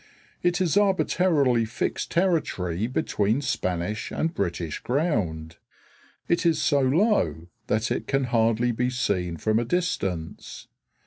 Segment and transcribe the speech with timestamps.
[0.41, 5.57] It is arbitrarily fixed territory between Spanish and British ground.
[6.27, 10.65] It is so low that it can hardly be seen from a distance.